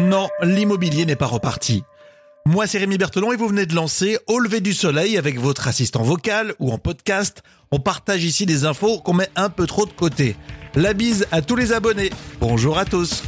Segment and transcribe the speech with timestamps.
[0.00, 1.84] Non, l'immobilier n'est pas reparti.
[2.46, 5.68] Moi, c'est Rémi Berthelon et vous venez de lancer Au lever du soleil avec votre
[5.68, 7.42] assistant vocal ou en podcast.
[7.70, 10.36] On partage ici des infos qu'on met un peu trop de côté.
[10.74, 12.10] La bise à tous les abonnés.
[12.40, 13.22] Bonjour à tous.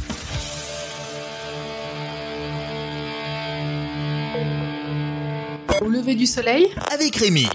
[5.79, 7.47] Au lever du soleil avec Rémi.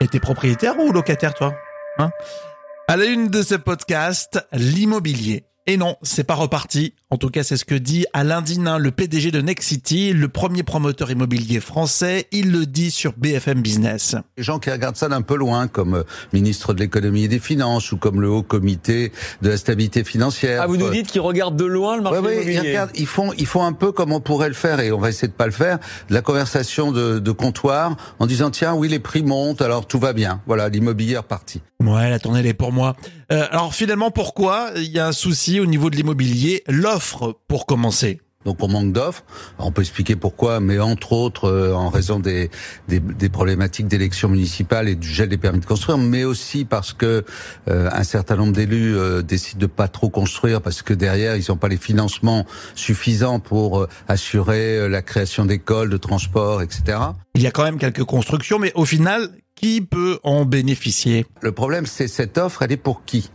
[0.00, 1.54] Et t'es propriétaire ou locataire, toi?
[1.98, 2.10] Hein?
[2.88, 5.46] À la une de ce podcast, l'immobilier.
[5.68, 6.94] Et non, c'est pas reparti.
[7.10, 10.62] En tout cas, c'est ce que dit Alain Dinin, le PDG de Nexity, le premier
[10.62, 12.28] promoteur immobilier français.
[12.30, 14.14] Il le dit sur BFM Business.
[14.36, 17.40] Les gens qui regardent ça d'un peu loin, comme euh, ministre de l'économie et des
[17.40, 19.10] finances ou comme le haut comité
[19.42, 20.62] de la stabilité financière.
[20.62, 22.60] Ah, vous nous dites qu'ils regardent de loin le marché ouais, immobilier.
[22.62, 24.98] Ils, regardent, ils font, ils font un peu comme on pourrait le faire et on
[25.00, 25.78] va essayer de pas le faire.
[26.08, 29.98] De la conversation de, de comptoir en disant tiens oui les prix montent alors tout
[29.98, 30.42] va bien.
[30.46, 31.60] Voilà l'immobilier est reparti.
[31.80, 32.96] Ouais, la tournée elle est pour moi.
[33.32, 37.66] Euh, alors finalement, pourquoi il y a un souci au niveau de l'immobilier L'offre, pour
[37.66, 38.20] commencer?
[38.46, 39.24] Donc on manque d'offres.
[39.58, 42.48] On peut expliquer pourquoi, mais entre autres euh, en raison des,
[42.86, 46.92] des, des problématiques d'élections municipales et du gel des permis de construire, mais aussi parce
[46.92, 47.24] que
[47.68, 51.44] euh, un certain nombre d'élus euh, décident de pas trop construire parce que derrière ils
[51.48, 56.98] n'ont pas les financements suffisants pour euh, assurer la création d'écoles, de transports, etc.
[57.34, 61.26] Il y a quand même quelques constructions, mais au final, qui peut en bénéficier?
[61.40, 63.30] Le problème, c'est cette offre, elle est pour qui?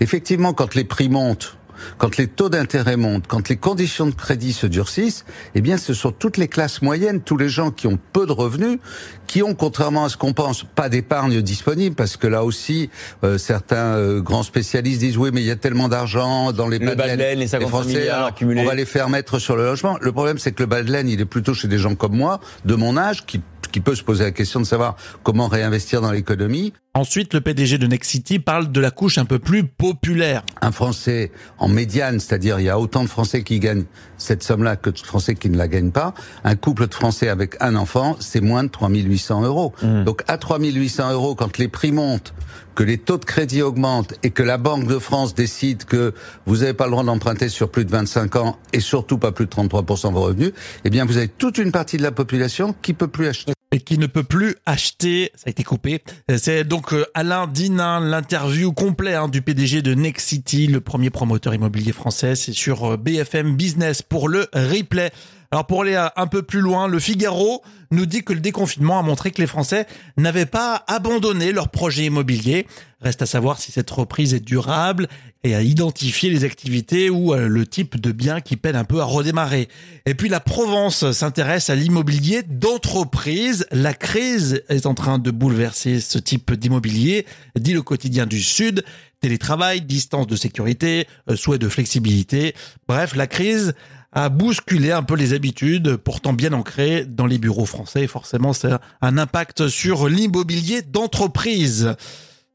[0.00, 1.56] Effectivement, quand les prix montent,
[1.98, 5.94] quand les taux d'intérêt montent, quand les conditions de crédit se durcissent, eh bien, ce
[5.94, 8.78] sont toutes les classes moyennes, tous les gens qui ont peu de revenus,
[9.26, 12.90] qui ont, contrairement à ce qu'on pense, pas d'épargne disponible, parce que là aussi,
[13.24, 16.78] euh, certains euh, grands spécialistes disent oui, mais il y a tellement d'argent dans les
[16.78, 18.60] le bas de laine, les 50 Français, milliards accumulés.
[18.60, 19.96] on va les faire mettre sur le logement.
[20.00, 22.16] Le problème, c'est que le bas de laine, il est plutôt chez des gens comme
[22.16, 26.00] moi, de mon âge, qui qui peut se poser la question de savoir comment réinvestir
[26.00, 26.72] dans l'économie.
[26.92, 30.42] Ensuite, le PDG de Nexity parle de la couche un peu plus populaire.
[30.60, 33.84] Un Français en médiane, c'est-à-dire il y a autant de Français qui gagnent
[34.18, 36.14] cette somme-là que de Français qui ne la gagnent pas.
[36.42, 39.72] Un couple de Français avec un enfant, c'est moins de 3800 euros.
[39.82, 40.02] Mmh.
[40.02, 42.34] Donc à 3800 euros, quand les prix montent,
[42.74, 46.12] que les taux de crédit augmentent et que la Banque de France décide que
[46.46, 49.46] vous n'avez pas le droit d'emprunter sur plus de 25 ans et surtout pas plus
[49.46, 50.52] de 33% de vos revenus,
[50.84, 53.80] eh bien vous avez toute une partie de la population qui peut plus acheter et
[53.80, 55.30] qui ne peut plus acheter.
[55.34, 56.02] Ça a été coupé.
[56.36, 61.92] C'est donc Alain Dinin, l'interview complet hein, du PDG de Nexity, le premier promoteur immobilier
[61.92, 62.34] français.
[62.34, 65.10] C'est sur BFM Business pour le replay.
[65.52, 69.02] Alors pour aller un peu plus loin, le Figaro nous dit que le déconfinement a
[69.02, 72.68] montré que les Français n'avaient pas abandonné leur projet immobilier.
[73.00, 75.08] Reste à savoir si cette reprise est durable
[75.42, 79.04] et à identifier les activités ou le type de biens qui peinent un peu à
[79.04, 79.68] redémarrer.
[80.06, 83.66] Et puis la Provence s'intéresse à l'immobilier d'entreprise.
[83.72, 88.84] La crise est en train de bouleverser ce type d'immobilier, dit le quotidien du Sud.
[89.20, 92.54] Télétravail, distance de sécurité, souhait de flexibilité.
[92.88, 93.74] Bref, la crise
[94.12, 98.04] a bousculé un peu les habitudes, pourtant bien ancrées dans les bureaux français.
[98.04, 101.94] Et forcément, c'est un impact sur l'immobilier d'entreprise.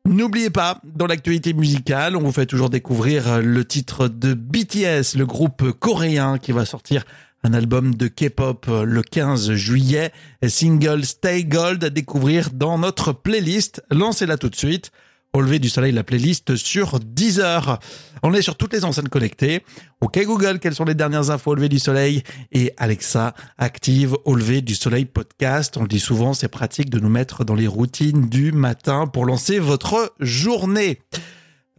[0.05, 5.25] N'oubliez pas, dans l'actualité musicale, on vous fait toujours découvrir le titre de BTS, le
[5.25, 7.05] groupe coréen qui va sortir
[7.43, 10.11] un album de K-pop le 15 juillet,
[10.47, 13.83] single Stay Gold à découvrir dans notre playlist.
[13.91, 14.91] Lancez-la tout de suite.
[15.35, 17.79] Au lever du soleil, la playlist sur 10 heures.
[18.23, 19.65] On est sur toutes les enceintes connectées.
[19.99, 22.23] OK Google, quelles sont les dernières infos au lever du soleil?
[22.53, 25.75] Et Alexa active au lever du soleil podcast.
[25.75, 29.25] On le dit souvent, c'est pratique de nous mettre dans les routines du matin pour
[29.25, 31.01] lancer votre journée.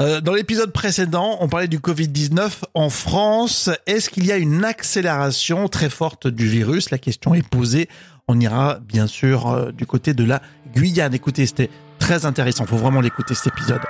[0.02, 3.70] Euh, dans l'épisode précédent, on parlait du Covid-19 en France.
[3.86, 6.90] Est-ce qu'il y a une accélération très forte du virus?
[6.90, 7.88] La question est posée.
[8.28, 10.42] On ira bien sûr euh, du côté de la
[10.74, 11.14] Guyane.
[11.14, 11.70] Écoutez, c'était
[12.06, 12.66] très intéressant.
[12.66, 13.80] Faut vraiment l'écouter cet épisode.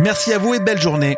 [0.00, 1.16] Merci à vous et belle journée.